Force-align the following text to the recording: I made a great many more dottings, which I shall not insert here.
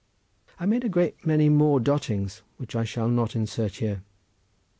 I 0.59 0.65
made 0.65 0.83
a 0.83 0.89
great 0.89 1.27
many 1.27 1.47
more 1.47 1.79
dottings, 1.79 2.41
which 2.57 2.75
I 2.75 2.83
shall 2.83 3.07
not 3.07 3.35
insert 3.35 3.75
here. 3.75 4.01